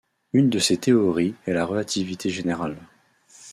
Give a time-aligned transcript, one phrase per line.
[0.33, 2.75] Une de ces théories est la relativité générale.